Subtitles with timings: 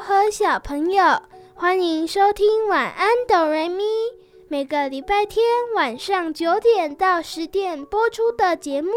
[0.00, 1.22] 和小朋友，
[1.54, 3.82] 欢迎收听《晚安，哆瑞咪》。
[4.48, 8.90] 每个礼拜天晚上九点到十点播出的节目。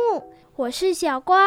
[0.57, 1.40] 我是小光，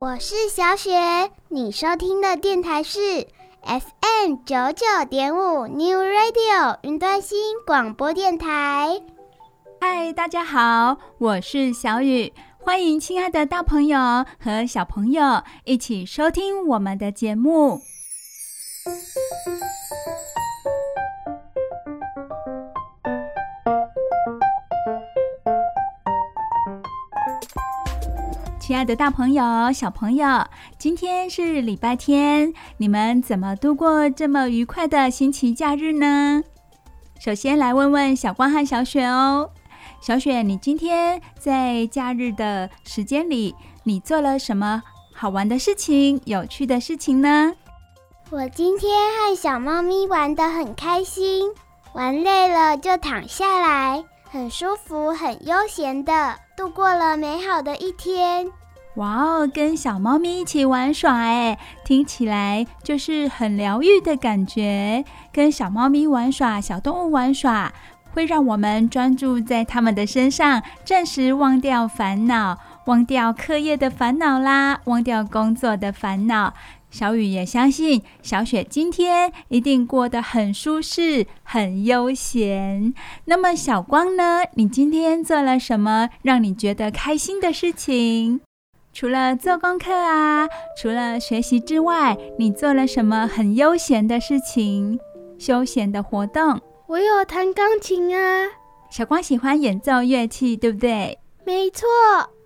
[0.00, 1.30] 我是小雪。
[1.48, 3.26] 你收听的电台是
[3.62, 9.02] FM 九九点五 New Radio 云端新广播电台。
[9.80, 12.32] 嗨，大家好，我是小雨。
[12.58, 17.80] 欢迎亲爱的大朋友和小朋友一起收听我们的节目。
[18.84, 18.92] 亲
[28.76, 36.42] 爱的大朋友、小朋友，今天是礼拜天，你们怎么度过这么愉快的星期假日呢？
[37.18, 39.48] 首先来问问小光和小雪哦。
[40.02, 43.54] 小雪，你今天在假日的时间里，
[43.84, 44.82] 你做了什么
[45.14, 47.54] 好玩的事情、有趣的事情呢？
[48.30, 51.50] 我今天和小猫咪玩得很开心，
[51.92, 58.50] 玩累了就躺下来，很舒服、很悠闲的度过了美好的一天。
[58.96, 65.04] 哇哦，跟小猫咪一起玩耍，哎，听起来就是很疗愈的感觉。
[65.30, 67.72] 跟小猫咪玩耍，小动物玩耍。
[68.14, 76.54] 会让我们专注在它们的身上，暂时忘掉烦恼，忘掉课业的烦恼啦，忘掉工作的烦恼。
[76.94, 82.94] 小雨也相信，小雪今天一定过得很舒适、很悠闲。
[83.24, 84.42] 那么，小光呢？
[84.54, 88.40] 你今天做了什么让你觉得开心的事情？
[88.92, 90.48] 除了做功课啊，
[90.80, 95.00] 除了学习之外，你做了什么很悠闲的事情？
[95.36, 96.60] 休闲的活动？
[96.86, 98.46] 我有弹钢琴啊，
[98.88, 101.18] 小光喜欢演奏乐器，对不对？
[101.44, 101.88] 没错。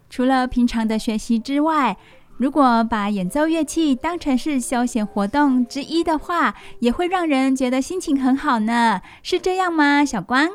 [0.08, 1.98] 除了平常的学习之外，
[2.38, 9.00] 如果把演奏乐器当成是休闲活动之一的话，也会让人觉得心情很好呢。
[9.25, 10.49] 是这样吗，小光？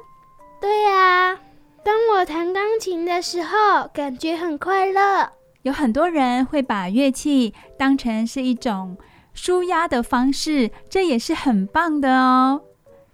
[0.62, 1.38] 对啊，
[1.84, 5.30] 当我弹钢琴的时候，感觉很快乐。
[5.64, 8.98] 有很多人会把乐器当成是一种
[9.34, 12.62] 舒压的方式，这也是很棒的哦。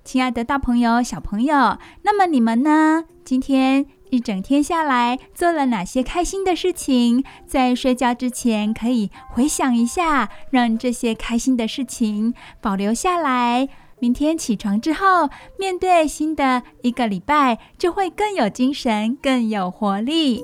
[0.03, 3.05] 亲爱的大朋友、小朋友，那么你们呢？
[3.23, 7.23] 今天一整天下来做了哪些开心的事情？
[7.45, 13.69] 在睡觉之前可以回想一下，让这些开心的事情保留下来。
[13.99, 20.43] 明天起床之后，面对新的一个礼拜，就会更有精神、更有活力。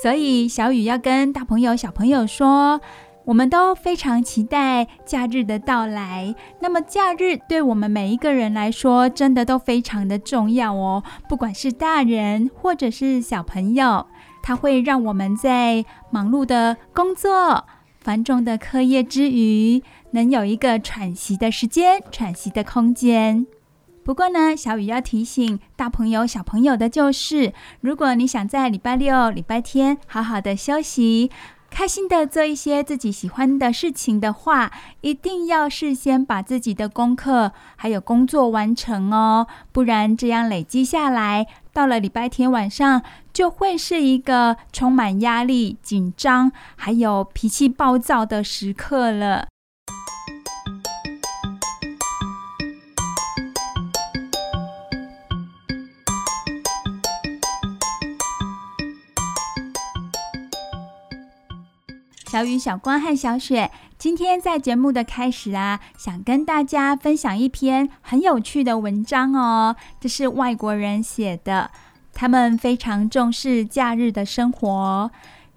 [0.00, 2.80] 所以，小雨要跟大朋友、小朋友说，
[3.28, 6.34] 我们都非常期待假日的到来。
[6.60, 11.02] 那么，假日对我们每一个人来说，真的都非常的重要哦。
[11.28, 14.06] 不管是大人或者是小朋友，
[14.42, 17.66] 它会让我们在忙碌的工作、
[18.00, 23.46] 繁重的课业之余，能有一个喘息的时间、喘息的空间。
[24.02, 27.52] 不过呢，小雨要提醒大朋友、小朋友的就是，
[27.82, 31.30] 如果你想在礼拜六、礼拜天好好的休息，
[31.70, 43.02] 开心的做一些自己喜欢的事情的话，一定要事先把自己的功课还有工作完成哦，不然这样累积下来，到了礼拜天晚上
[43.32, 49.46] 就会是一个充满压力、紧张还有脾气暴躁的时刻了。
[62.38, 63.68] 小雨、小光和小雪，
[63.98, 69.74] 今天在节目的开始啊，想跟大家分享一篇很有趣的文章哦。
[69.98, 71.68] 这是外国人写的，
[72.14, 75.10] 他们非常重视假日的生活，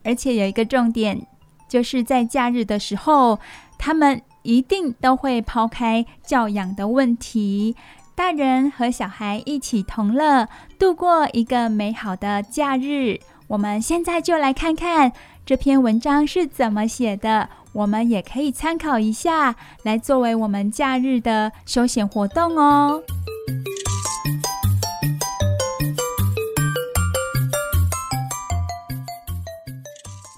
[0.04, 1.28] 而且有一个重点，
[1.69, 3.39] 就是在假日的时候，
[3.77, 7.75] 他们一定都会抛开教养的问题，
[8.16, 10.48] 大人和小孩一起同乐，
[10.80, 13.19] 度过一个美好的假日。
[13.50, 15.12] 我们现在就来看看。
[15.44, 23.02] 这篇文章是怎么写的我们也可以参考一下来作为我们假日的休闲活动哦。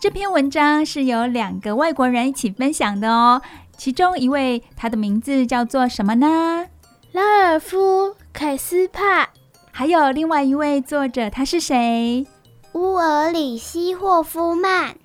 [0.02, 3.42] 这篇文章是由两个外国人一起分享的哦
[3.78, 6.66] 其中一位他的名字叫做什么呢？
[7.12, 9.30] 拉尔夫凯斯帕。
[9.72, 12.26] 还有另外一位作者他是谁？
[12.74, 14.96] 乌尔里希霍夫曼。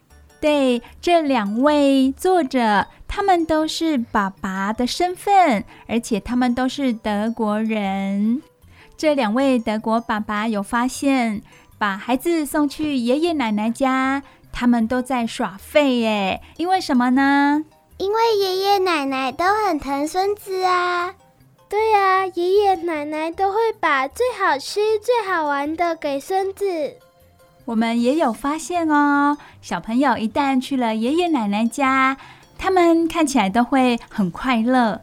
[0.40, 8.40] 对，这两位作者，他们都是爸爸的身份，而且他们都是德国人。
[8.96, 11.42] 这两位德国爸爸有发现，
[11.76, 14.22] 把孩子送去爷爷奶奶家，
[14.52, 16.40] 他们都在耍废耶。
[16.56, 17.64] 因为什么呢？
[17.98, 21.14] 因为爷爷奶奶都很疼孙子啊。
[21.68, 26.64] 对、啊，爷爷奶奶都会把最好吃、最好玩的给孙子。
[27.68, 32.16] 我们也有发现哦，小朋友一旦去了爷爷奶奶家，
[32.56, 35.02] 他们看起来都会很快乐。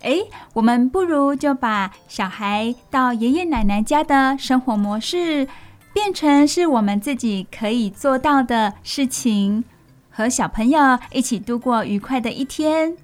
[0.00, 0.20] 哎，
[0.54, 5.46] 我们不如就把小孩到爷爷奶奶家的生活模式
[5.92, 9.62] 变成是我们自己可以做到的事情，
[10.08, 12.96] 和小朋友一起度过愉快的一天。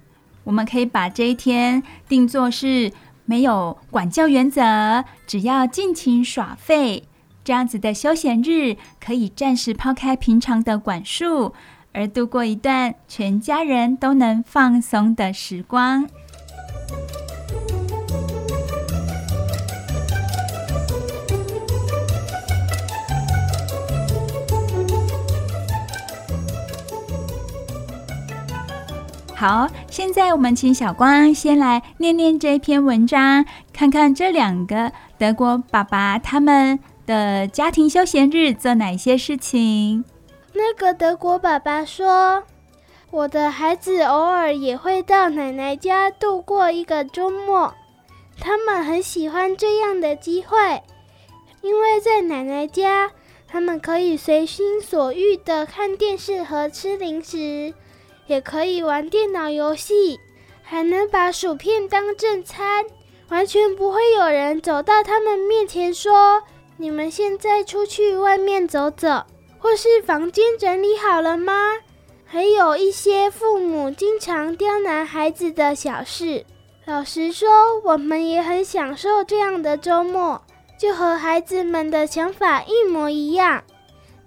[0.43, 2.91] 我们可以把这一天定做是
[3.25, 7.03] 没有管教原则，只要尽情耍废，
[7.43, 11.53] 这样子的休闲日，可以暂时抛开平常的管束，
[11.91, 16.07] 而度过一段全家人都能放松的时光。
[29.35, 33.43] 好，现在我们请小光先来念念这篇文章，
[33.73, 40.05] 看看这两个德国爸爸他们的家庭休闲日做哪些事情。
[40.53, 42.43] 那个德国爸爸说
[43.11, 47.73] ：“我的孩子偶尔也会到奶奶家度过一个周末，
[48.39, 50.83] 他们很喜欢这样的机会，
[51.61, 53.11] 因为在奶奶家，
[53.47, 57.73] 他们可以随心所欲地看电视和吃零食。”
[58.25, 60.17] 也可以玩电脑游戏，
[60.61, 62.85] 还能把薯片当正餐，
[63.27, 66.41] 完全不会有人走到他们面前说
[66.83, 69.23] ：“你们现在出去外面走走，
[69.57, 71.53] 或是房间整理好了吗？”
[72.27, 76.45] 还有一些父母经常刁难孩子的小事。
[76.83, 80.41] 老实说，我们也很享受这样的周末，
[80.77, 83.63] 就和孩子们的想法一模一样。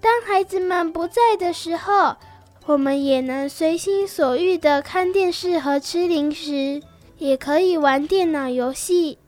[0.00, 2.16] 当孩子们不在的时候，
[2.64, 6.80] 我们也能随心所欲地看电视和吃零食，
[7.18, 9.18] 也可以玩电脑游戏，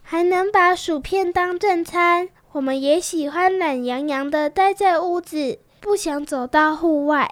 [0.00, 2.30] 还能把薯片当正餐。
[2.58, 7.30] 我们也喜欢懒洋洋的待在屋子，不想走到户外。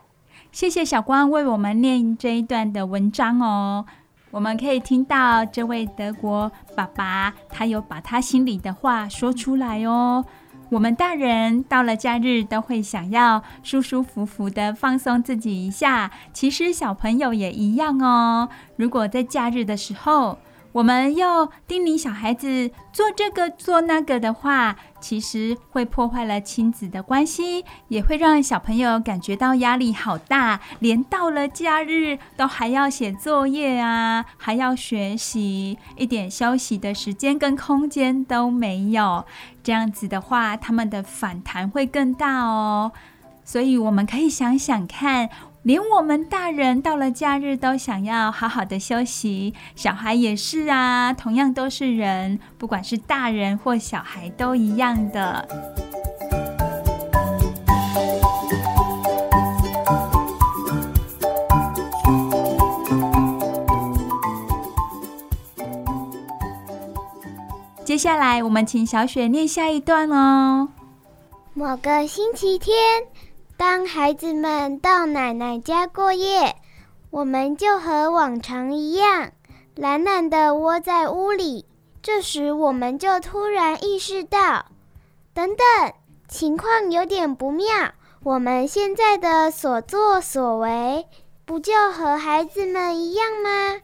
[0.53, 3.85] 谢谢小光为我们念这一段的文章哦。
[4.31, 10.25] 我们可以听到这位德国爸爸，他有把他心里的话说出来哦。
[10.71, 18.49] 我们大人到了假日都会想要舒舒服服的放松自己一下，其实小朋友也一样哦。
[18.77, 20.39] 如果在假日的时候，
[20.77, 39.25] 我们又叮咛小孩子做这个做那个的话，其实会破坏了亲子的关系，也会让小朋友感觉到压力好大，连到了假日都还要写作业啊，还要学习，一点休息的时间跟空间都没有。
[39.63, 42.93] 这样子的话，他们的反弹会更大哦。
[43.43, 45.31] 所以我们可以想想看。
[45.67, 55.49] 连我们大人到了假日都想要好好的休息，小孩也是啊，同样都是人，不管是大人或小孩都一样的。
[67.85, 70.69] 接下来，我们请小雪念下一段哦。
[71.55, 72.77] 某个星期天。
[73.59, 76.57] 当孩子们到奶奶家过夜，
[77.09, 79.33] 我们就和往常一样，
[79.75, 81.65] 懒懒地窝在屋里。
[82.03, 84.67] 这时，我们就突然意识到，
[85.33, 85.93] 等等，
[86.29, 87.67] 情况有点不妙。
[88.23, 91.07] 我们现在的所作所为，
[91.47, 93.81] 不就和孩子们一样吗？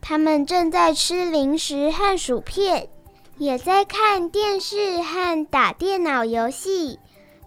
[0.00, 2.88] 他们正在吃零食和薯片，
[3.36, 6.98] 也在看电视和打电脑游戏。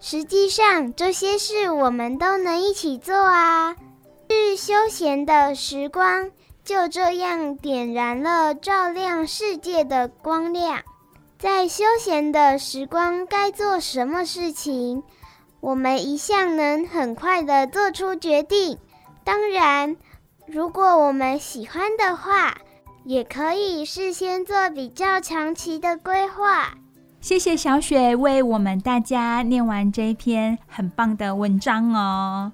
[0.08, 3.76] 实际上，这些事我们都能一起做啊！
[4.30, 6.30] 是休闲的时光，
[6.64, 10.84] 就这样点燃了照亮世界的光亮。
[11.40, 15.02] 在休闲的时光该做什么事情，
[15.60, 18.78] 我们一向能很快地做出决定。
[19.24, 19.98] 当然，
[20.46, 22.56] 如果我们喜欢的话，
[23.06, 26.76] 也可以事先做比较长期的规划。
[27.26, 32.52] 谢谢小雪为我们大家念完这一篇很棒的文章哦。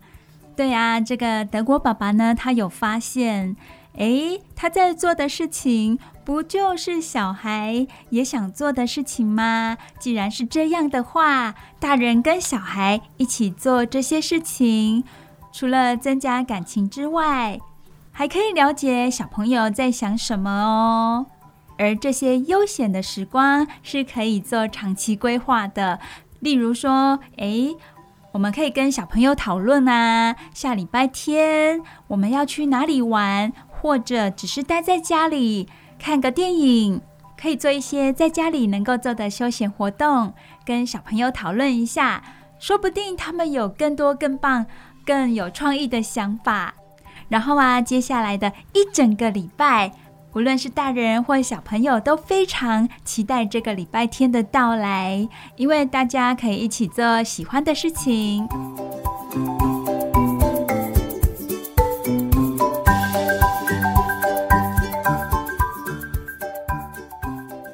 [0.56, 3.58] 对啊，这个德国爸爸呢，他有发现，
[3.98, 9.78] 诶，他在做的事情，不就是小孩也想做的事情吗？
[10.00, 15.04] 既然是这样的话，大人跟小孩一起做这些事情，
[15.52, 17.60] 除了增加感情之外，
[18.14, 21.26] 还可以了解小朋友在想什么哦。
[21.82, 26.00] 而这些悠闲的时光是可以做长期规划的，
[26.40, 27.76] 例如说，诶，
[28.32, 37.02] 我们可以跟小朋友讨论啊，下礼拜天我们要去哪里玩，或者只是待在家里看个电影，
[37.36, 42.22] 可以做一些在家里能够做的休闲活动，跟小朋友讨论一下，
[42.60, 44.68] 说不定他们有更多更棒、
[45.04, 46.76] 更有创意的想法。
[47.28, 49.92] 然后啊，接下来的一整个礼拜。
[50.34, 58.48] 无论是大人或小朋友，都非常期待这个礼拜天的到来，因为大家可以一起做喜欢的事情。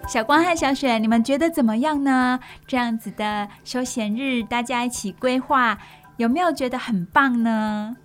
[0.08, 2.40] 小光和小雪，你们觉得怎么样呢？
[2.66, 5.78] 这样子的休闲日，大家一起规划，
[6.16, 7.96] 有没有觉得很棒呢？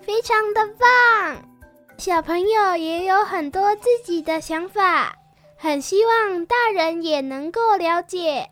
[0.00, 1.55] 非常的棒！
[1.98, 5.16] 小朋友也有很多自己的想法，
[5.56, 8.50] 很希望大人也能够了解，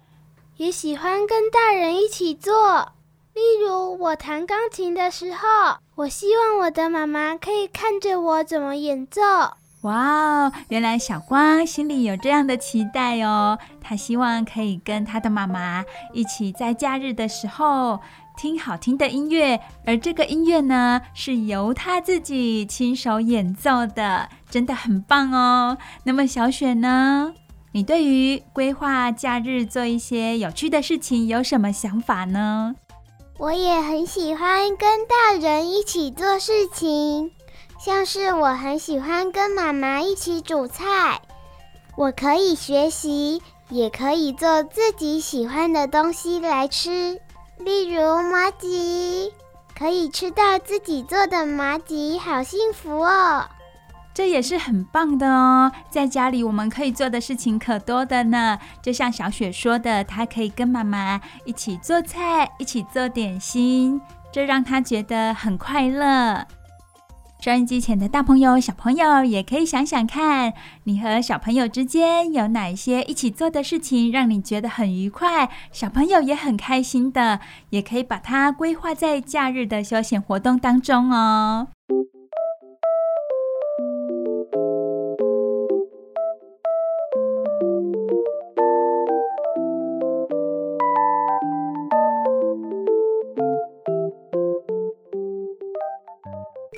[0.56, 2.92] 也喜欢跟大人一起做。
[3.34, 9.20] 例如，我弹钢琴的时候，我希望我的妈妈可以看着我怎么演奏。
[9.82, 15.84] 哇哦，原来小光心里有这样的期待哦，他希望可以跟他的妈妈
[16.14, 18.00] 一起在假日的时候。
[18.36, 25.78] 听好听的音乐，而这个音乐呢，是由他自己亲手演奏的，真的很棒哦。
[26.02, 27.32] 那么小雪呢？
[27.72, 32.74] 你对于规划假日做一些有趣的事情有什么想法呢？
[33.38, 37.30] 我也很喜欢跟大人一起做事情，
[37.78, 41.20] 像是我很喜欢跟妈妈一起煮菜，
[41.96, 47.20] 我可以学习，也可以做自己喜欢的东西来吃。
[47.64, 49.32] 例如麻吉，
[49.78, 53.46] 可以吃到自己做的麻吉，好幸福哦！
[54.12, 55.72] 这也是很棒的哦。
[55.88, 58.58] 在家里我们可以做的事情可多的呢。
[58.82, 63.98] 就像小雪说的，她可以跟妈妈一起做菜，一起做点心，
[64.30, 66.46] 这让她觉得很快乐。
[67.44, 81.68] 收音机前的大朋友、小朋友也可以想想看，你和小朋友之间有哪一些一起做的事情，让你觉得很愉快，小朋友也很开心的，也可以把它规划在假日的休闲活动当中哦。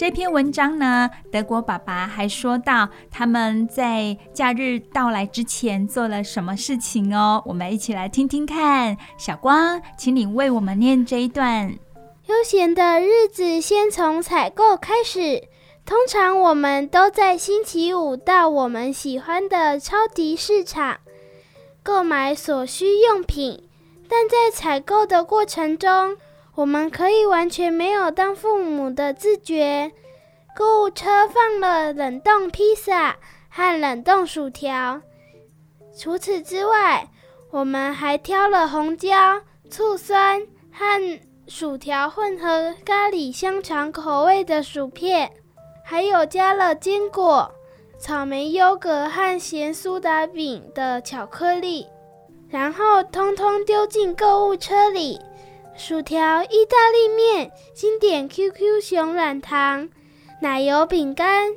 [0.07, 7.43] 这篇文章呢，德国爸爸还说到他们在假日到来之前做了什么事情哦。
[7.45, 8.97] 我们一起来听听看。
[9.19, 11.77] 小光，请你为我们念这一段。
[12.27, 15.43] 悠闲的日子先从采购开始。
[15.85, 20.99] 通常我们都在星期五到我们喜欢的超级市场
[21.83, 23.69] 购买所需用品，
[24.09, 26.17] 但在采购的过程中，
[26.57, 29.93] 我们可以完全没有当父母的自觉。
[30.57, 33.17] 购物车放了冷冻披萨
[33.51, 35.03] 和冷冻薯条。
[35.95, 37.09] 除此之外，
[37.51, 40.41] 我们还挑了红椒、醋酸
[40.73, 45.31] 和薯条混合咖喱香肠口味的薯片，
[45.85, 47.51] 还有加了坚果、
[47.99, 51.87] 草莓优格和咸苏打饼的巧克力，
[52.49, 55.21] 然后通通丢进购物车里。
[55.79, 59.89] 薯条、意大利面、经典 QQ 熊软糖、
[60.41, 61.51] 奶油饼干，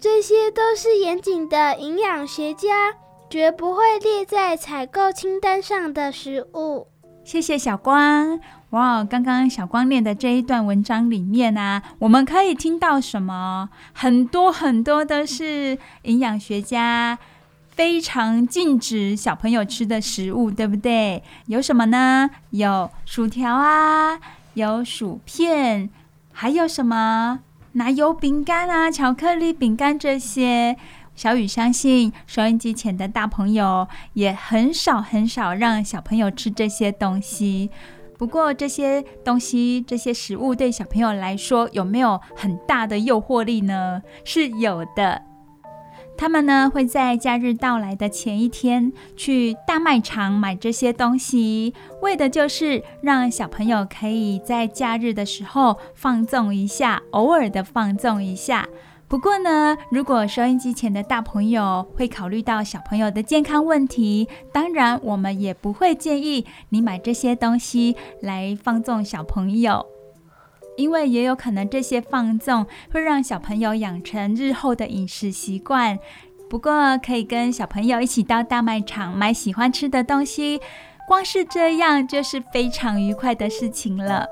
[0.00, 2.94] 这些都是严谨的营养学家
[3.30, 6.88] 绝不会列在采购清单上的食物。
[7.22, 8.40] 谢谢小光。
[8.70, 13.68] 哇，刚刚小光念的这一段文章里面啊，我们可以听到什么？
[13.92, 17.18] 很多很多都是营养学家。
[17.80, 21.22] 非常禁止小朋友吃的食物，对不对？
[21.46, 22.28] 有什么呢？
[22.50, 24.20] 有薯条啊，
[24.52, 25.88] 有薯片，
[26.30, 27.40] 还有什么
[27.72, 30.76] 奶油饼干啊、巧克力饼干这些。
[31.14, 37.70] 小雨相信收音机前的大朋友也很少很少让小朋友吃这些东西。
[38.18, 44.02] 不过这些东西、这些食物对小朋友来说有没有很大的诱惑力呢？
[44.22, 45.29] 是有的。
[46.20, 51.72] 他们呢会在假日到来的前一天去大卖场买这些东西，
[52.02, 58.68] 为的就是让小朋友可以在假日的时候放纵一下，偶尔的放纵一下。
[59.08, 69.86] 不过呢，如果收音机前的大朋友会考虑到小朋友的健康问题，当然我们也不会建议你买这些东西来放纵小朋友，
[70.80, 75.98] 因为也有可能这些放纵会让小朋友养成日后的饮食习惯。
[76.48, 80.60] 不过可以跟小朋友一起到大卖场买喜欢吃的东西，
[81.06, 84.26] 光是这样就是非常愉快的事情了。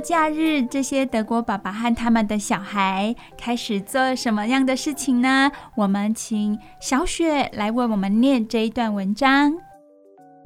[0.00, 5.50] 假日，这些德国爸爸和他们的小孩开始做什么样的事情呢？
[5.76, 9.56] 我们请小雪来为我们念这一段文章。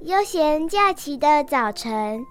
[0.02, 2.24] 悠闲假期的早晨，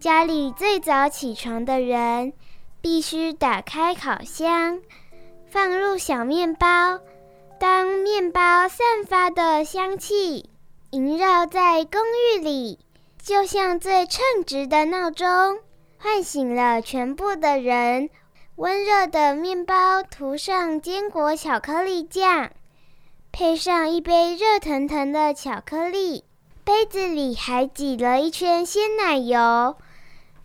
[0.00, 2.32] 家里最早起床的人
[2.80, 4.80] 必须打开烤箱，
[5.46, 6.98] 放入小面包。
[7.60, 10.50] 当面包散发的香气
[10.90, 12.00] 萦绕在公
[12.34, 12.80] 寓里，
[13.22, 15.26] 就像最称职的闹钟。
[16.02, 18.10] 唤醒了全部的人。
[18.56, 22.50] 温热的面包涂上坚果巧克力酱，
[23.30, 26.24] 配上一杯热腾腾的巧克力，
[26.64, 29.76] 杯子里还挤了一圈鲜奶油，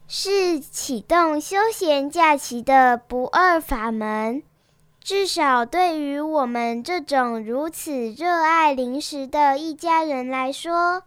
[0.08, 4.44] 是启动休闲假期的不二法门。
[5.02, 11.02] 至少对于我们这种如此热爱零食的一家人来说。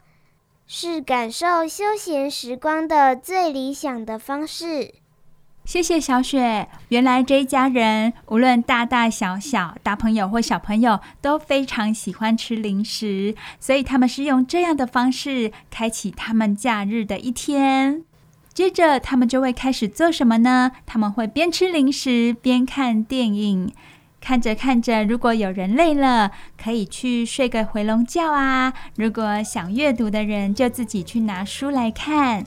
[0.72, 4.94] 是感受休闲时光的最理想的方式。
[5.64, 6.68] 谢谢小雪。
[6.90, 18.04] 原来这一家人，无论大大小小、大朋友或小朋友，都非常喜欢吃零食，所以他们是用这样的方式开启他们假日的一天。
[18.54, 20.70] 接着，他们就会开始做什么呢？
[20.86, 23.72] 他们会边吃零食边看电影。
[24.20, 26.30] 看着看着，如果有人累了，
[26.62, 28.72] 可以去睡个回笼觉啊。
[28.96, 32.44] 如果想阅读的人，就自己去拿书来看。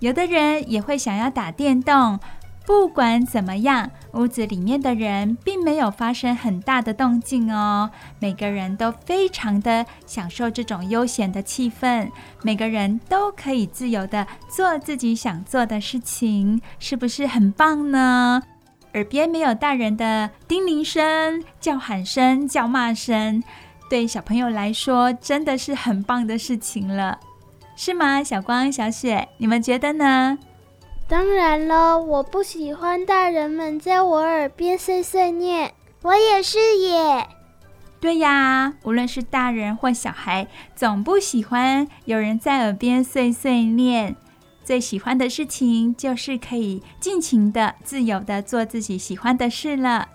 [0.00, 2.20] 有的人也会想要打电动。
[2.64, 7.90] 不管怎么样，屋子里面的人并没有发生很大的动静哦。
[8.18, 12.10] 每个人都非常的享受这种悠闲的气氛，
[12.42, 18.42] 每个人都可以自由的做自己想做的事情，是不是很棒呢？
[18.96, 23.44] 耳边没有大人的叮咛声、叫喊声、叫骂声，
[23.90, 27.20] 对小朋友来说真的是很棒的事情了，
[27.76, 28.24] 是吗？
[28.24, 30.38] 小光、小雪，你们觉得呢？
[31.06, 35.74] 当然了，我不喜欢大人们在我耳边碎碎念。
[36.00, 37.28] 我也是耶。
[38.00, 44.16] 对呀，无论是大人或小孩，总不喜欢有人在耳边碎碎念。
[44.66, 50.08] 最喜欢的事情就是可以尽情的、自由的做自己喜欢的事了。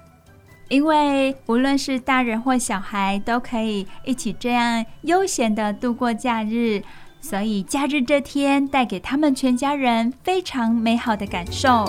[0.68, 6.84] 因为无论是大人或小孩，都可以一起这样悠闲的度过假日，
[7.22, 11.86] 所以假日这天带给他们全家人非常美好的感受。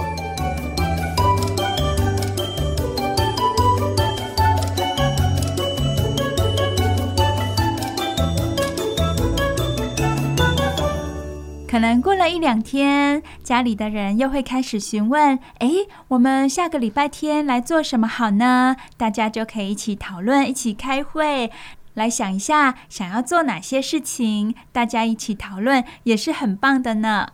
[11.73, 21.51] 可能过了一两天，家里的人又会开始询问：“诶，我们下个礼拜天来做什么好呢？”大家就可以一起讨论，一起开会，
[21.95, 24.55] 来想一下想要做哪些事情。
[24.71, 27.27] 大家一起讨论也是很棒的呢。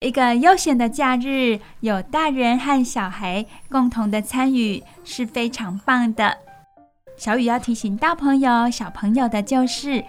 [0.00, 6.38] 一个悠闲的假日，有大人和小孩共同的参与，是非常棒的。
[7.16, 10.04] 小雨要提醒大朋友、小朋友的就是。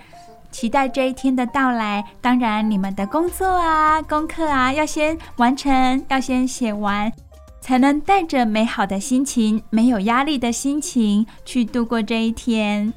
[0.52, 2.04] 期待这一天的到来。
[2.22, 7.12] 当然，你们的工作啊、功课啊，要先完成，要先写完，
[7.62, 12.94] 才能带着美好的心情、没有压力的心情去度过这一天。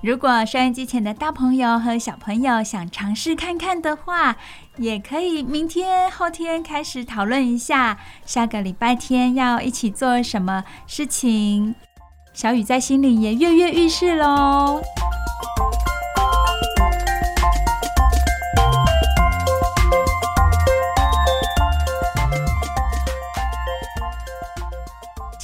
[0.00, 4.36] 如果收音机前的大朋友和小朋友想尝试看看的话，
[4.76, 11.74] 也可以明天、后天开始讨论一下，下个礼拜天要一起做什么事情。
[12.32, 14.80] 小雨在心里也跃跃欲试喽。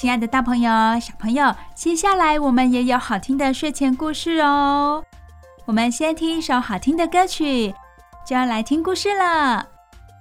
[0.04, 5.02] 亲爱的大朋友、小朋友，接下来我们也有好听的睡前故事哦。
[5.64, 7.74] 我们先听一首好听的歌曲，
[8.26, 9.66] 就要来听故事了。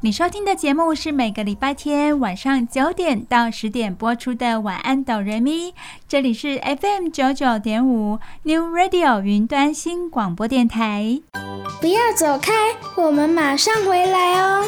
[0.02, 5.72] 你收听的节目是每个礼拜天晚上九点到十点播出的《晚安，哆瑞咪》，
[6.08, 11.20] 这里是 FM 九九点五 New Radio 云端新广播电台。
[11.82, 12.54] 不要走开，
[12.96, 14.64] 我们马上回来哦。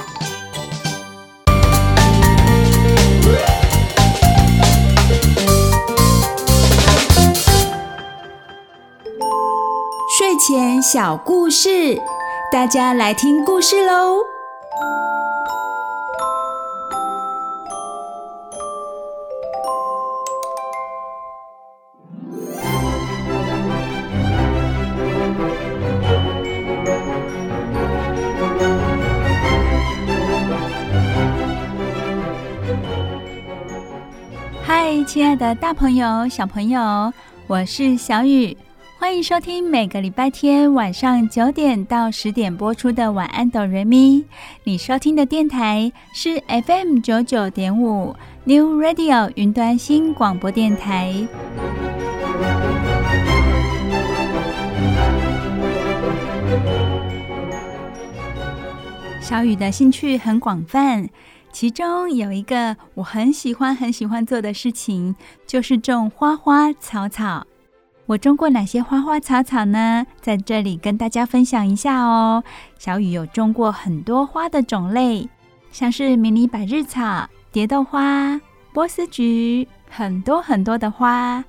[10.48, 12.00] 前小故事，
[12.52, 14.20] 大家来听故事喽。
[34.64, 37.12] 嗨，亲爱的大朋友、小朋友，
[37.48, 38.56] 我是小雨，
[38.98, 44.22] 欢迎收听每个礼拜天晚上九点到十点播出的《晚安，哆瑞咪》。
[44.64, 51.28] 你收听的电台是 FM 九九点五 New Radio 云端新广播电台。
[59.22, 61.10] 小雨的兴趣很广泛。
[61.52, 65.16] 其中有一个我很喜欢很喜欢做的事情，
[65.48, 67.46] 就是种花花草草。
[68.08, 70.06] 我种过哪些花花草草呢？
[70.22, 72.44] 在这里跟大家分享一下哦。
[72.78, 75.28] 小雨有种过很多花的种类，
[75.72, 78.40] 像是迷你百日草、蝶豆花、
[78.72, 81.44] 波斯菊，很多很多的花。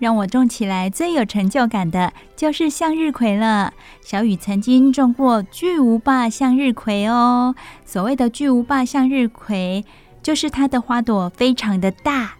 [0.00, 3.72] 让我种起来最有成就感的就是向日葵了。
[4.02, 7.54] 小雨曾经种过巨无霸向日葵哦。
[7.86, 9.84] 所谓的巨无霸向日葵，
[10.20, 12.32] 就是它的花朵非常的大，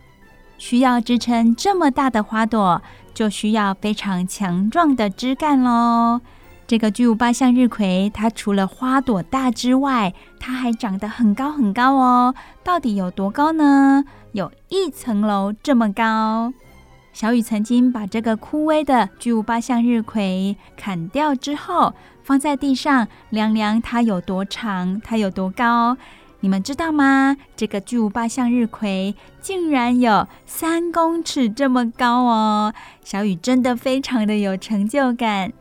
[0.58, 2.82] 需要支撑这么大的花朵，
[3.14, 6.20] 就需要非常强壮的枝干喽。
[6.66, 12.35] 这个巨无霸向日葵，它除了花朵大之外，它还长得很高很高哦。
[12.62, 14.05] 到底有多高呢？
[14.33, 16.53] 有一层楼这么高。
[17.12, 25.96] 小雨曾经把这个枯萎的巨无霸向日葵砍掉之后，放在地上量量它有多长，它有多高。
[26.44, 27.38] 你们知道吗？
[27.57, 32.74] 这个巨无霸向日葵竟然有三公尺这么高哦！
[33.02, 35.54] 小雨真的非常的有成就感。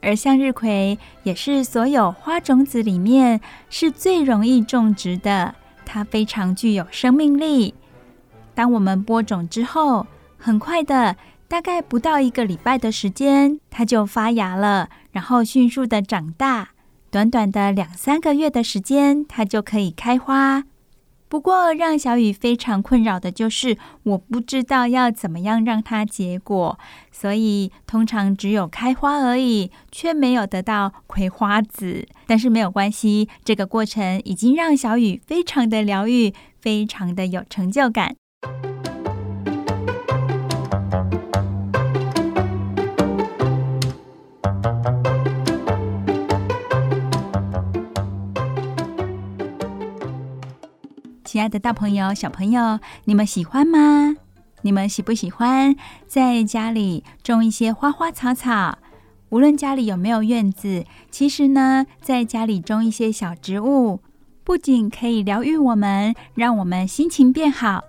[0.00, 7.74] 而向日葵也是所有花种子里面是最容易种植的，它非常具有生命力。
[8.54, 10.06] 当我们播种之后，
[10.38, 11.16] 很快的，
[11.48, 16.68] 大概不到一个礼拜的时间，它就发芽了，然后迅速的长大。
[17.16, 20.64] 短短的两三个月的时间，它就可以开花。
[21.30, 26.78] 不过，让小雨非常困扰的就是，我不知道要怎么样让它结果，
[27.10, 32.06] 所以通常只有开花而已，却没有得到葵花籽。
[32.26, 38.14] 但是没有关系，这个过程已经让小雨非常的疗愈，非常的有成就感。
[51.36, 54.16] 亲爱的大朋友、小朋友，你们喜欢吗？
[54.62, 58.78] 你们喜不喜欢在家里种一些花花草草？
[59.28, 64.00] 无论家里有没有院子，其实呢，在家里种一些小植物，
[64.44, 67.84] 不仅可以疗愈我们，让我们心情变好。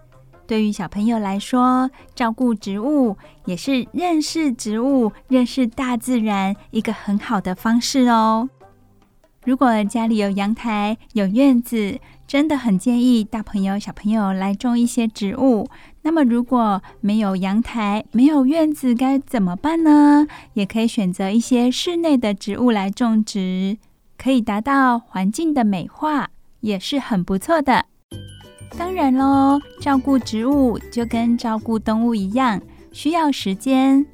[0.45, 8.49] 对于小朋友来说，照顾植物也是认识植物、认识大自然一个很好的方式哦。
[9.47, 15.69] 如果家里有阳台、有院子，真的很建议大朋友、小朋友来种一些植物。
[16.01, 20.27] 那么，如果没有阳台、没有院子，该怎么办呢？
[20.55, 23.77] 也可以选择一些室内的植物来种植，
[24.17, 26.27] 可以达到环境的美化，
[26.59, 27.85] 也是很不错的。
[28.77, 34.05] 当然喽，照顾植物就跟照顾动物一样，需要时间。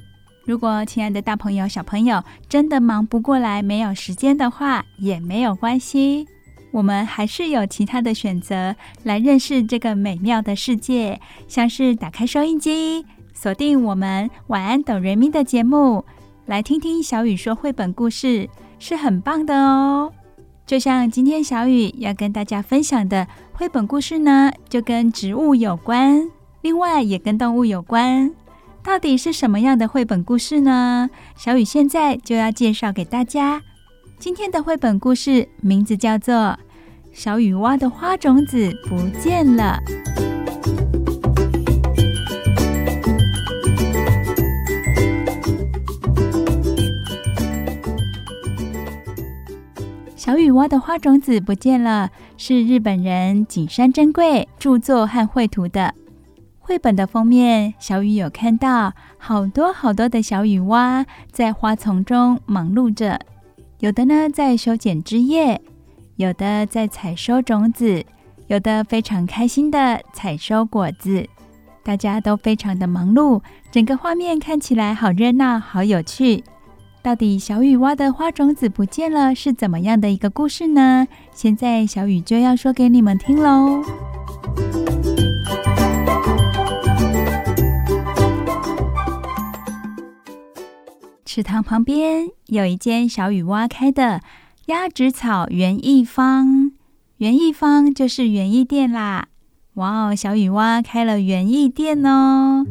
[0.46, 6.28] 如果亲爱的大朋友、小朋友真的忙不过来、没有时间的话，也没有关系。
[6.72, 16.04] 我们还是有其他的选择来认识这个美妙的世界，像是打开收音机，锁定我们晚安哆瑞咪的节目，
[16.46, 20.12] 来听听小雨说绘本故事，是很棒的哦。
[20.66, 26.30] 就像今天小雨要跟大家分享的绘本故事呢，就跟植物有关，
[26.62, 28.34] 另外也跟动物有关。
[28.84, 31.10] 到底是什么样的绘本故事呢？
[31.38, 33.62] 小雨现在就要介绍给大家。
[34.20, 36.36] 今天的绘本故事名字叫做
[37.14, 39.80] 《小雨蛙的花种子不见了》。
[50.16, 55.94] 小雨蛙的花种子不见了，是日本人景山珍贵著作和绘图的
[56.66, 57.74] 绘本的封面。
[57.78, 63.20] 小雨有看到好多好多的小雨蛙在花丛中忙碌着，
[63.80, 65.62] 有的呢在修剪枝叶，
[66.16, 68.06] 有的在采收种子，
[68.48, 71.28] 有的非常开心的采收果子。
[71.84, 76.42] 大家都非常的忙碌，整个画面看起来好热闹，好有趣。
[77.02, 81.06] 到底小雨蛙的花种子不见了是怎么样的一个故事呢？
[81.34, 83.84] 现在小雨就要说给你们听喽。
[91.34, 94.22] 池塘旁边有一间小雨蛙开的
[94.68, 96.72] 鸭子草园艺坊，
[97.18, 99.30] 园艺坊就是园艺店啦。
[99.74, 102.64] 哇哦，小雨蛙开了园艺店哦！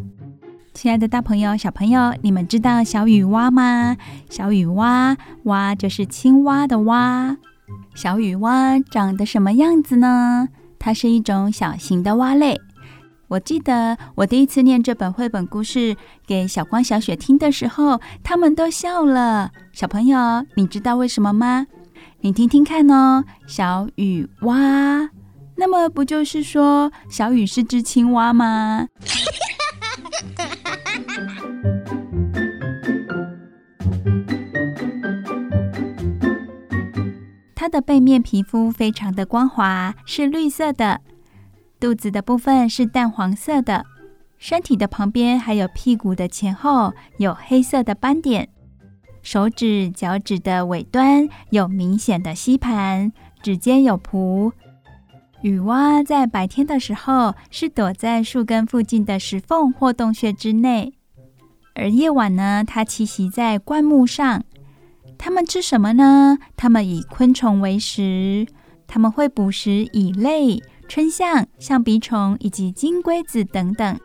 [0.72, 3.96] 亲爱的大朋友、小朋友，你们知道小雨蛙吗？
[4.30, 7.36] 小雨蛙，蛙就是青蛙的蛙。
[7.96, 10.48] 小雨蛙长得什么样子呢？
[10.78, 12.60] 它是一种小型的蛙类。
[13.32, 19.50] 我记得我第一次念这本绘本故事给小光、小雪听的时候，他们都笑了。
[19.72, 21.66] 小朋友，你知道为什么吗？
[22.20, 25.08] 你听听看哦，小雨蛙。
[25.56, 28.88] 那么不就是说小雨是只青蛙吗？
[37.54, 40.98] 它的背面皮肤非常的光滑，是绿色的；
[41.82, 43.82] 肚子的部分是淡黄色的；
[44.38, 48.46] 身体的旁边还有屁股的前后有黑色的斑点；
[49.20, 53.10] 手指、脚趾的尾端有明显的吸盘，
[53.42, 54.52] 指尖有蹼。
[55.40, 60.94] 雨蛙在白天的时候是躲在树根附近的石缝或洞穴之内，
[61.74, 64.44] 而夜晚呢，它栖息在灌木上。
[65.18, 66.38] 它们吃什么呢？
[66.56, 68.46] 它们以昆虫为食，
[68.86, 70.62] 它们会捕食蚁类、
[70.94, 73.98] 春象、象鼻虫以及金龟子等等。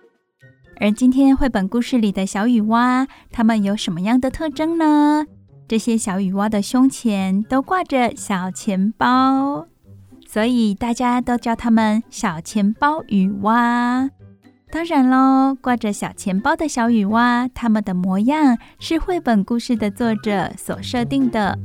[0.79, 5.25] 而今天绘本故事里的小雨蛙，它们有什么样的特征呢？
[5.67, 9.67] 这些小雨蛙的胸前都挂着小钱包。
[10.25, 14.09] 所以大家都叫它们小钱包雨蛙。
[14.71, 21.59] 当然喽，挂着小钱包的小雨蛙，它们的模样是绘本故事的作者所设定的。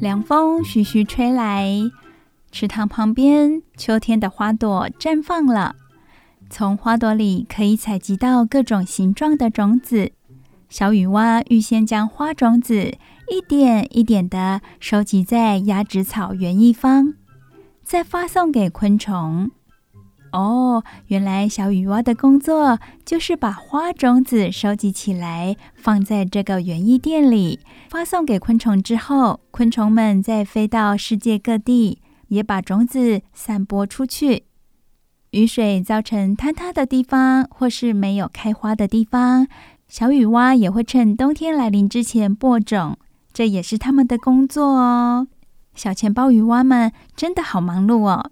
[0.00, 1.70] 凉风徐徐吹来。
[2.50, 5.76] 池塘旁边，秋天的花朵绽放了。
[6.50, 10.12] 从花朵里可以采集到各种形状的种子。
[10.68, 12.94] 小雨蛙预先将花种子
[13.30, 17.14] 一点一点地收集在鸭子草园一方，
[17.82, 19.50] 再发送给昆虫。
[20.32, 32.00] 哦，原来小雨蛙的工作就是把花种子收集起来，放在这个园艺店里，发送给昆虫之后，昆虫们再飞到世界各地。
[32.28, 34.44] 也把种子散播出去。
[35.32, 39.46] 雨水造成坍塌的地方，或是没有开花的地方，
[39.86, 42.96] 小雨蛙也会趁冬天来临之前播种，
[43.34, 45.28] 这也是他们的工作哦。
[45.74, 48.30] 小钱包雨蛙们真的好忙碌哦。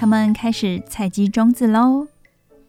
[0.00, 2.06] 他们开始采集种子喽。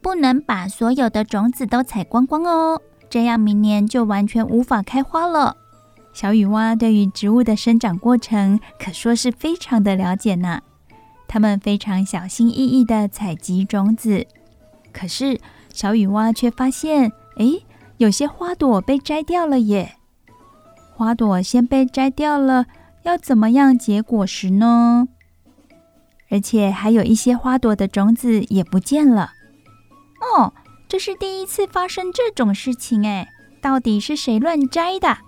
[0.02, 5.56] 不能把所有的种子都采光光哦，这样明年就完全无法开花了。
[6.12, 10.60] 小雨蛙对于植物的生长过程可说是非常的了解呢。
[11.26, 14.26] 它们非常小心翼翼地采集种子，
[14.92, 15.40] 可是
[15.72, 17.64] 小雨蛙却发现，诶，
[17.96, 19.94] 有些花朵被摘掉了耶。
[20.94, 22.66] 花朵先被摘掉了，
[23.04, 25.08] 要怎么样结果实呢？
[26.32, 29.32] 而且还有一些花朵的种子也不见了。
[30.18, 30.54] 哦，
[30.88, 33.28] 这是第一次发生这种事情哎！
[33.60, 35.18] 到底是谁乱摘的？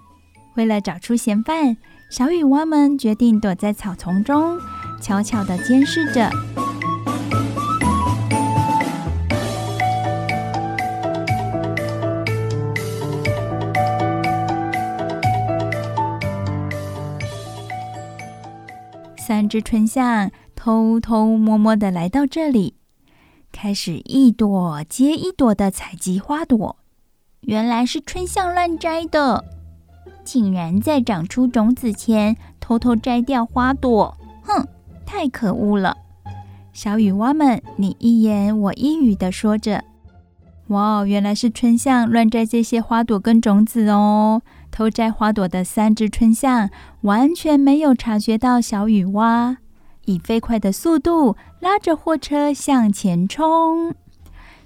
[0.56, 1.76] 为了找出嫌犯，
[2.10, 4.58] 小雨蛙们决定躲在草丛中，
[5.02, 6.30] 悄悄地监视着。
[19.18, 20.30] 三只春象
[20.64, 22.76] 偷偷摸摸地来到这里。
[23.52, 26.78] 开始一朵接一朵的采集花朵，
[27.42, 29.44] 原来是春象乱摘的，
[30.24, 34.66] 竟然在长出种子前偷偷摘掉花朵，哼，
[35.04, 35.98] 太可恶了！
[36.72, 39.84] 小雨蛙们你一言我一语的说着，
[40.68, 44.40] 哇，原来是春象乱摘这些花朵跟种子哦。
[44.70, 46.70] 偷摘花朵的三只春象
[47.02, 49.58] 完全没有察觉到小雨蛙，
[50.06, 53.94] 以飞快的速度拉着货车向前冲。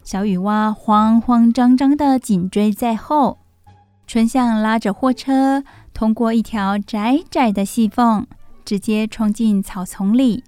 [0.03, 3.39] 小雨蛙慌慌张张的紧追在后。
[4.07, 8.27] 春象拉着货车通过一条窄窄的细缝，
[8.65, 10.45] 直接冲进草丛里。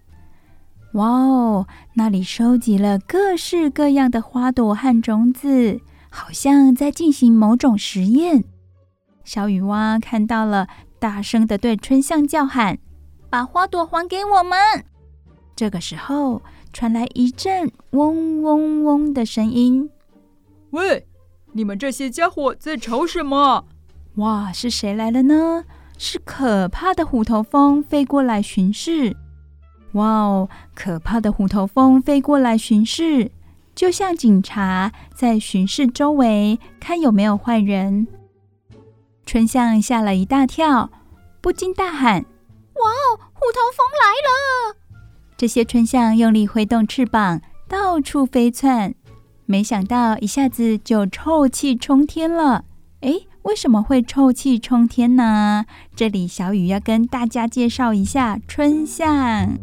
[0.94, 8.44] 哇哦，那里收集了各式各样的花朵和种子，好像在进行某种实验。
[9.24, 10.66] 小雨蛙看到了，
[10.98, 12.78] 大声地对春象叫喊
[13.30, 14.58] ：“把花朵还给我们！”
[15.56, 19.88] 这个时候，传来一阵嗡嗡嗡的声音。
[20.72, 21.06] “喂，
[21.52, 23.64] 你们这些家伙在吵什么？”
[24.16, 25.64] 哇，是谁来了呢？
[25.96, 29.14] 是可怕的虎头蜂飞过来巡视。
[29.92, 33.30] 哇哦，可怕的虎头蜂飞过来巡视，
[33.74, 38.06] 就像警察在巡视周围，看有没有坏人。
[39.26, 40.90] 春象吓了一大跳，
[41.40, 42.24] 不禁大喊
[42.80, 44.76] ：“哇哦，虎头蜂来了！”
[45.36, 48.94] 这些春象用力挥动翅膀，到处飞窜，
[49.46, 52.64] 没想到一下子就臭气冲天了。
[53.00, 55.64] 诶，为什么会臭气冲天呢？
[55.96, 59.58] 这里小雨要跟大家介绍一下春象。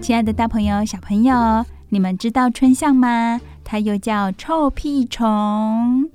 [0.00, 3.40] 亲爱的大朋友、小朋友，你们知道春象吗？
[3.68, 6.08] 它又叫臭屁虫。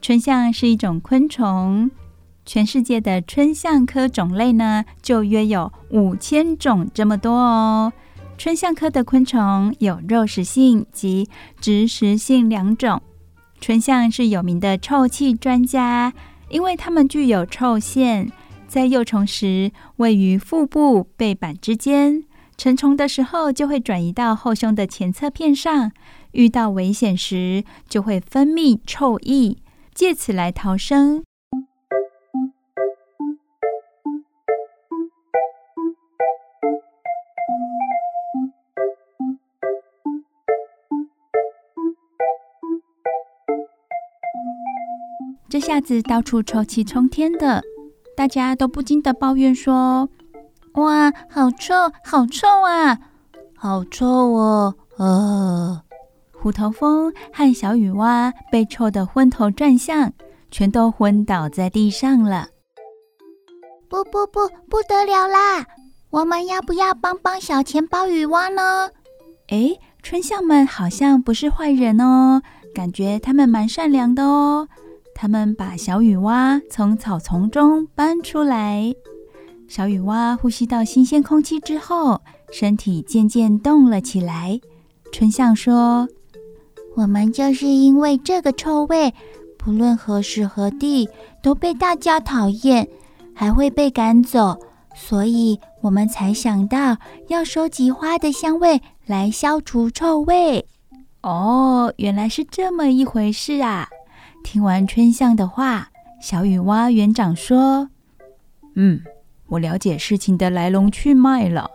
[0.00, 1.90] 春象是一种昆虫，
[2.46, 7.92] 全世界的春象科种类呢，就约有五千种这么多哦。
[8.38, 11.28] 春象科的昆虫有肉食性及
[11.60, 13.02] 植食性两种。
[13.60, 16.14] 春象是有名的臭气专家，
[16.48, 18.32] 因为它们具有臭腺，
[18.66, 22.24] 在幼虫时位于腹部背板之间。
[22.56, 25.92] 成虫的时候，就会转移到后胸的前侧片上，
[26.32, 29.56] 遇到危险时就会分泌臭液，
[29.94, 31.22] 借此来逃生。
[45.48, 47.62] 这下子到处臭气冲天的，
[48.16, 50.08] 大家都不禁的抱怨说。
[50.74, 52.98] 哇，好臭，好臭啊！
[53.54, 54.74] 好臭哦！
[54.96, 55.82] 呃，
[56.42, 60.12] 虎头蜂和小雨蛙被臭得昏头转向，
[60.50, 62.48] 全都昏倒在地上了。
[63.88, 65.64] 不不不，不得了啦！
[66.10, 68.90] 我们要不要帮帮小钱包雨蛙呢？
[69.50, 72.42] 诶，春象们好像不是坏人哦，
[72.74, 74.66] 感觉他们蛮善良的哦。
[75.14, 78.92] 他们把小雨蛙从草丛中搬出来。
[79.68, 84.60] 小雨蛙呼吸到新鲜空气之后，身体渐渐动了起来。
[85.12, 86.08] 春象说
[86.94, 89.14] ：“我们就是因为这个臭味，
[89.56, 91.08] 不论何时何地
[91.42, 92.88] 都被大家讨厌，
[93.34, 94.58] 还会被赶走，
[94.94, 96.96] 所以我们才想到
[97.28, 100.66] 要收集花的香味来消除臭味。”
[101.22, 103.88] 哦，原来是这么一回事啊！
[104.42, 107.88] 听完春象的话，小雨蛙园长说
[108.74, 109.00] ：“嗯。”
[109.48, 111.70] 我了解事情的来龙去脉了，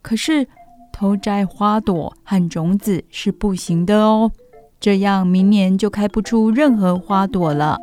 [0.00, 0.48] 可是
[0.90, 4.32] 偷摘花朵和种子是不行的哦，
[4.80, 7.78] 这样明年就开不出任何花朵了。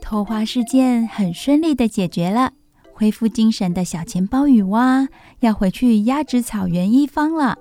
[0.00, 2.52] 偷花事件很顺利的解决了。
[2.92, 5.08] 恢复精神的小钱包雨蛙
[5.40, 7.58] 要回去压制草原一方了。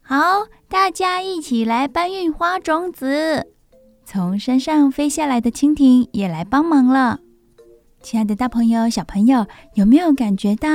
[0.00, 3.52] 好，大家一起来搬运花种子。
[4.14, 7.20] 从山上飞下来的蜻蜓也来帮忙了。
[8.02, 10.68] 亲爱的大朋友、小朋友，有没有感觉到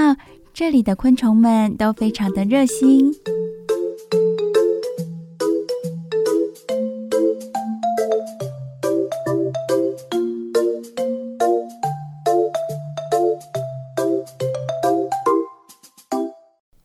[0.56, 3.14] 这里的昆虫们都非常的热心？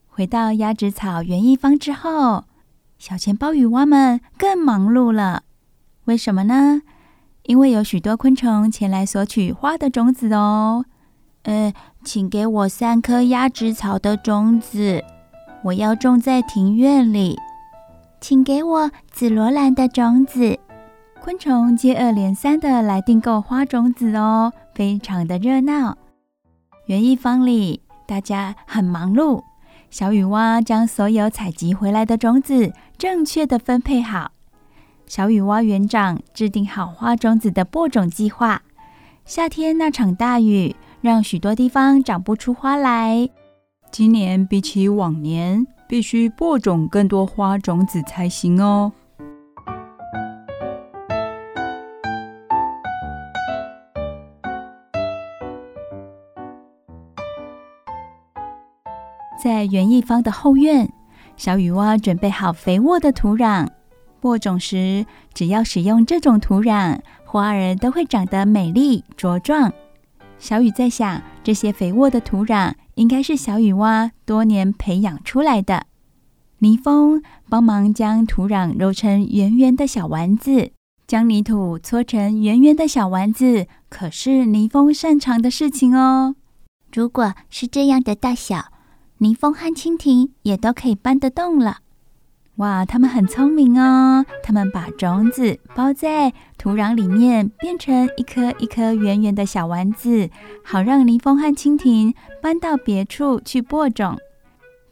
[0.06, 2.44] 回到鸭子草园一方之后，
[2.98, 5.44] 小钱包雨蛙们更忙碌了。
[6.06, 6.82] 为什么呢？
[7.44, 10.84] 因为有许多昆虫前来索取花的种子哦。
[11.44, 11.72] 呃，
[12.04, 15.02] 请给我三颗鸭子草的种子，
[15.64, 17.38] 我要种在庭院里。
[18.20, 20.58] 请给我紫罗兰的种子。
[21.20, 25.96] 昆虫接二连三的来订购花种子哦，非常的热闹。
[26.86, 29.40] 园艺坊里大家很忙碌。
[29.88, 34.31] 小雨蛙将所有采集回来的种子正确的分配好。
[35.14, 38.62] 小雨蛙园长制定好花种子的播种计划。
[39.26, 43.28] 夏天那场大雨让许多地方长不出花来。
[43.90, 48.90] 今年比起往年，必须播种更多花种子才行哦。
[59.44, 60.90] 在园艺方的后院，
[61.36, 63.68] 小雨蛙准备好肥沃的土壤。
[64.22, 65.04] 播种时，
[65.34, 69.72] 只要使用这种土壤，花儿都会长得美丽茁壮。
[70.38, 75.86] 小雨在想，这些肥沃的土壤应该是小雨蛙多年培养出来的。
[76.58, 80.70] 泥蜂帮忙将土壤揉成圆圆的小丸子，
[81.08, 86.36] 将泥土搓成圆圆的小丸子，可是泥蜂擅长的事情哦。
[86.92, 88.66] 如果是这样的大小，
[89.18, 91.78] 泥蜂和蜻蜓也都可以搬得动了。
[92.62, 94.24] 哇，他们很聪明哦！
[94.40, 100.30] 他们把种子包在土壤里面，变成一颗一颗圆圆的小丸子，
[100.64, 104.16] 好让泥蜂和蜻蜓搬到别处去播种。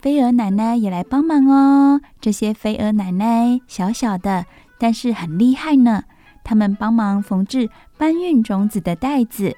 [0.01, 2.01] 飞蛾奶奶也来帮忙哦。
[2.21, 4.47] 这些飞蛾奶奶小小的，
[4.77, 6.03] 但是很厉害呢。
[6.43, 9.55] 他们帮忙缝制搬运种子的袋子。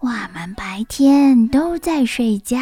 [0.00, 2.58] 我们白天都在睡觉，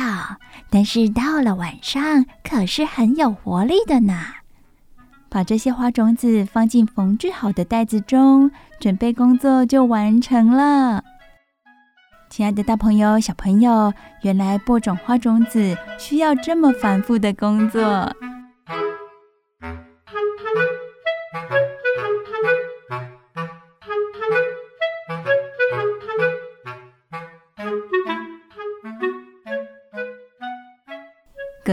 [0.69, 4.15] 但是到了晚上可是很有活力的呢。
[5.35, 11.03] 把这些花种子放进缝制好的袋子中，准备工作就完成了。
[12.31, 17.83] 亲爱的大朋友、小朋友，原来播种花种子需要这么繁复的工作。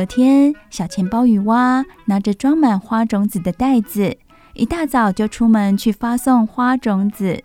[0.01, 4.17] 隔天，小钱包雨蛙拿着装满花种子的袋子，
[4.55, 7.43] 一大早就出门去发送花种子。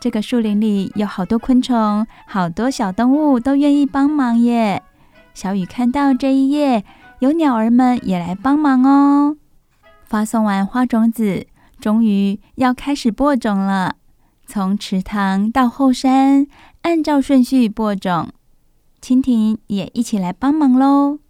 [0.00, 4.82] 这个树林里有好多昆虫，好多小动物都愿意帮忙耶。
[5.34, 6.84] 小雨看到这一页，
[7.20, 9.36] 有鸟儿们也来帮忙哦。
[10.04, 11.46] 发送完花种子，
[11.78, 13.94] 终于要开始播种了。
[14.48, 16.48] 从池塘到后山，
[16.82, 18.30] 按照顺序播种。
[19.00, 21.20] 蜻蜓也一起来帮忙喽。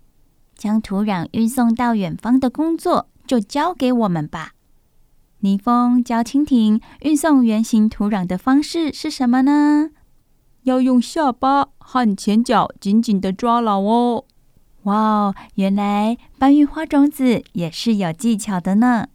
[0.57, 4.53] 将土壤运送到远方的工作就交给我们吧。
[5.41, 9.91] 泥蜂教蜻蜓运送圆形土壤的方式是什么呢？
[10.63, 14.25] 要用下巴和前脚紧紧的抓牢哦。
[14.85, 19.09] 哇哦，原来搬运花种子也是有技巧的呢。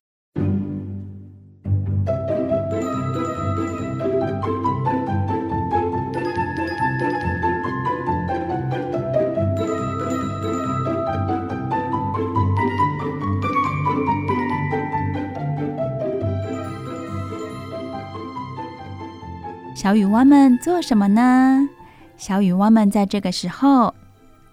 [19.82, 21.70] 小雨蛙们做什么呢？
[22.18, 23.96] 小雨蛙们在这个时候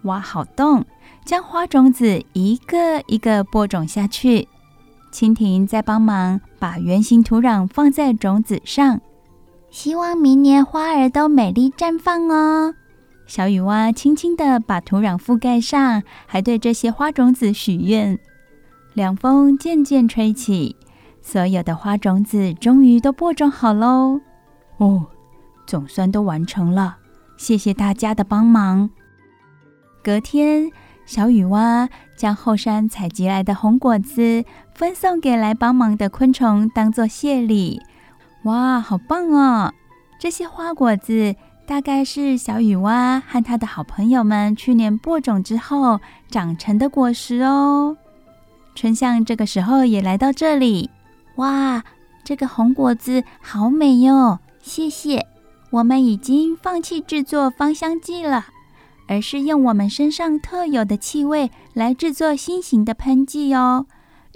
[0.03, 0.85] 挖好洞，
[1.25, 4.47] 将花种子一个一个播种下去。
[5.13, 9.01] 蜻蜓在帮忙把圆形土壤放在种子上，
[9.69, 12.73] 希望明年花儿都美丽绽放哦。
[13.27, 18.17] 小雨蛙轻轻地把土壤覆盖上，还对这些花种子许愿。
[18.95, 20.77] 凉风渐渐吹起，
[21.21, 24.21] 所有的花种子终于都播种好喽。
[24.77, 25.05] 哦。
[25.67, 26.97] 总算都完成了，
[27.37, 28.89] 谢谢大家的帮忙。
[30.03, 30.71] 隔天，
[31.05, 34.45] 小雨蛙将后山采集来的红果子
[34.75, 37.83] 分送给来帮忙的昆虫，当做谢礼。
[38.45, 39.73] 哇，好棒哦！
[40.19, 41.35] 这些花果子
[41.67, 46.01] 大概是小雨蛙和他的好朋友们去年播种之后
[46.31, 47.97] 长成的果实哦。
[48.77, 50.91] 春象这个时候也来到这里。
[51.37, 51.83] 哇，
[52.23, 54.39] 这个红果子好美哟！
[54.63, 55.27] 谢谢。
[55.71, 58.47] 我们已经放弃制作芳香剂了，
[59.09, 63.87] 而是用我们身上特有的气味来制作新型的喷剂哦。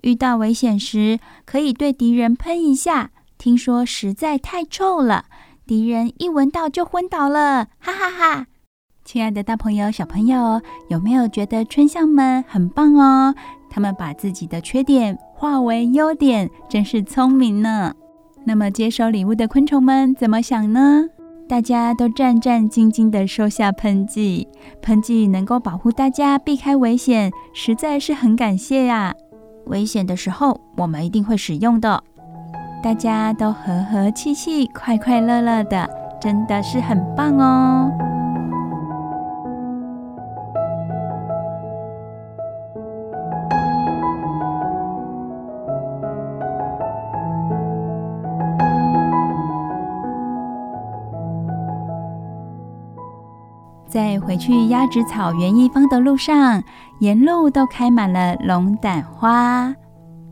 [0.03, 3.11] 遇到危险时，可以对敌人喷一下。
[3.39, 5.27] 听说实在太臭了，
[5.67, 8.47] 敌人一闻到就昏倒了，哈哈哈！
[9.05, 13.35] 亲爱的大朋友、小朋友，有没有觉得春象们很棒哦？
[13.71, 17.95] 他们把自己的缺点化为优点，真是聪明呢。
[18.45, 21.09] 那么接收礼物的昆虫们怎么想呢？
[21.51, 24.47] 大家都战战兢兢地收下喷剂，
[24.81, 29.13] 喷剂能够保护大家避开危险，实在是很感谢呀！
[29.67, 32.05] 危险的时候，我们一定会使用的。
[32.85, 35.91] 大家都和和气气、快快乐乐的，
[36.21, 37.91] 真的是很棒哦！
[53.91, 56.63] 在回去鸭子草原一方的路上，
[57.01, 59.75] 沿路都开满了龙胆花。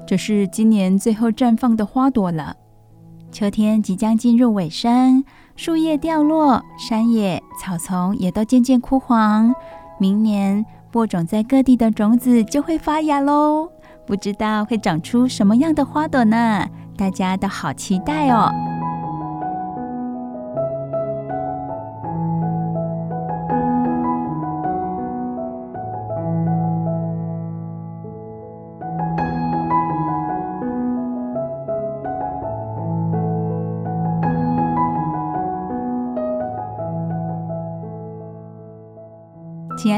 [0.07, 2.55] 这是今年最后绽放的花朵了。
[3.33, 5.25] 秋天即将进入尾声，
[5.57, 9.53] 树叶掉落，山野草丛也都渐渐枯黄。
[9.99, 13.69] 明年播种在各地的种子就会发芽喽，
[14.07, 16.65] 不知道会长出什么样的花朵呢？
[16.97, 18.53] 大家都好期待哦。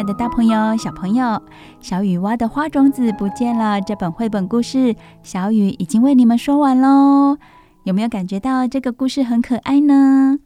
[0.00, 1.42] 亲爱的大朋友、小朋友，
[1.78, 3.78] 小雨蛙的花种子不见了。
[3.82, 7.36] 这本绘本故事，小雨已经为你们说完喽。
[7.84, 10.38] 有没有感觉到这个故事很可爱呢？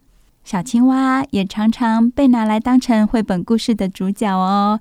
[0.42, 4.80] 小青蛙也常常被拿来当成绘本故事的主角哦。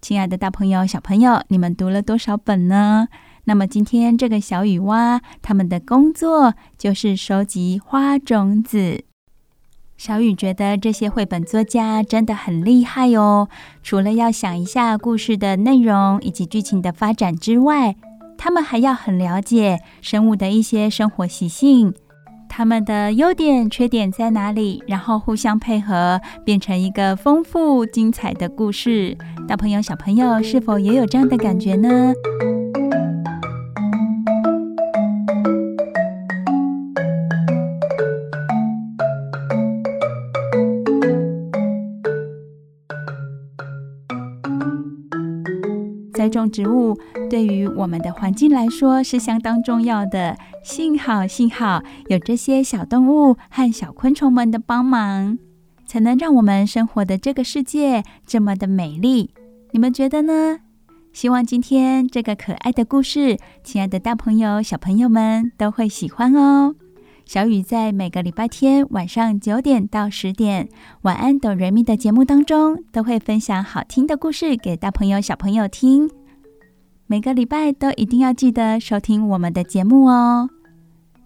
[0.00, 3.08] 亲爱的大朋友、小朋友，你们读了多少本呢？
[3.44, 9.04] 那么今天这个小雨蛙，他们的工作就是收集花种子。
[9.96, 13.48] 小雨觉得这些绘本作家真的很厉害哦。
[13.82, 17.94] 除了要想一下故事的内容以及剧情的发展之外，
[18.36, 21.94] 他们还要很了解生物的一些生活习性，
[22.48, 29.16] 他们的优点、缺点在哪里，然后互相配合，变成一个丰富精彩的故事。
[29.46, 32.12] 大朋友、小朋友是否也有这样的感觉呢？
[46.44, 46.98] 种植物
[47.30, 50.36] 对于我们的环境来说是相当重要的。
[50.62, 55.38] 幸好，幸好有这些小动物和小昆虫们的帮忙，
[55.86, 59.30] 才能让我们生活的这个世界这么的美丽。
[59.72, 60.58] 你们觉得呢？
[61.12, 66.74] 希望今天这个可爱的故事，亲爱的大朋友、小朋友们都会喜欢哦。
[67.24, 70.68] 小雨在每个礼拜天晚上九点到十点，
[71.02, 76.10] 晚安哆瑞咪的节目当中，都会分享好听的故事给大朋友小朋友听。
[77.06, 80.48] 每个礼拜都一定要记得收听我们的节目哦。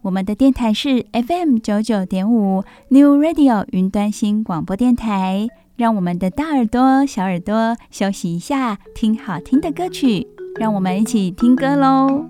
[0.03, 5.47] 我们的电台是 FM 九九点五 New Radio 云端新广播电台。
[5.77, 10.27] 让我们的大耳朵、小耳朵休息一下，听好听的歌曲。
[10.59, 12.29] 让我们一起听歌喽。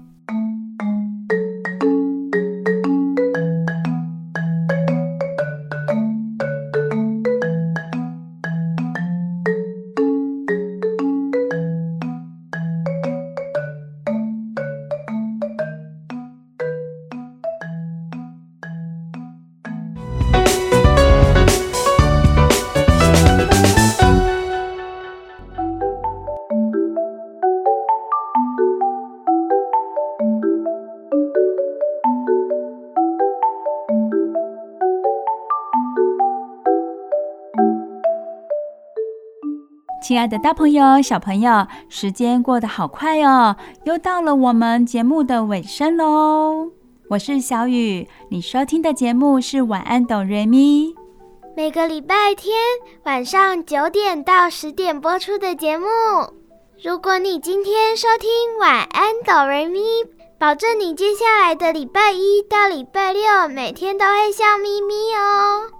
[40.18, 46.72] 爱的大朋友、小朋友，时间过得好快哦，又到了我们节目的尾声喽。
[47.10, 50.92] 我是小雨，你收听的节目是晚安哆瑞咪，
[51.56, 52.54] 每个礼拜天
[53.04, 55.86] 晚上九点到十点播出的节目。
[56.82, 58.28] 如果你今天收听
[58.60, 59.80] 晚安哆瑞咪，
[60.38, 65.70] 保证你接下来的礼拜一到礼拜六每天都会笑眯眯哦。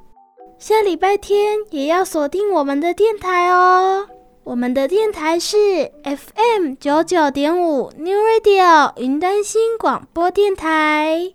[0.59, 4.07] 下礼拜天也要锁定我们的电台哦。
[4.49, 11.35] 我们的电台是 FM 九九点五 New Radio 云端新广播电台。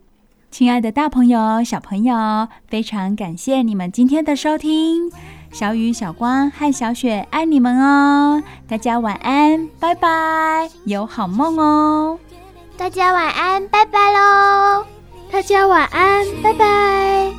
[0.50, 5.12] 亲爱的大朋友、小朋友，非常感谢你们今天的收听。
[5.52, 8.42] 小雨、小光和小雪爱你们哦！
[8.68, 12.18] 大家晚安，拜拜，有好梦哦！
[12.76, 14.84] 大家晚安，拜拜喽！
[15.32, 17.32] 大家晚安，拜拜。